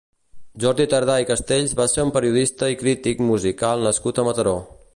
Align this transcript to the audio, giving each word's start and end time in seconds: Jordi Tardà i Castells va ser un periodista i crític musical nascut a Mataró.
Jordi 0.61 0.85
Tardà 0.93 1.17
i 1.23 1.27
Castells 1.31 1.75
va 1.81 1.87
ser 1.91 2.05
un 2.05 2.13
periodista 2.15 2.71
i 2.75 2.79
crític 2.81 3.21
musical 3.27 3.87
nascut 3.89 4.23
a 4.23 4.27
Mataró. 4.31 4.55